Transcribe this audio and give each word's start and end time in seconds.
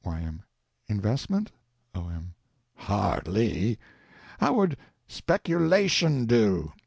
Y.M. 0.03 0.41
Investment? 0.87 1.51
O.M. 1.93 2.33
Hardly. 2.73 3.77
How 4.39 4.53
would 4.55 4.75
speculation 5.07 6.25
do? 6.25 6.73